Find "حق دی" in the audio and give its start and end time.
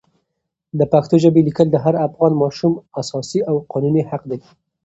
4.09-4.39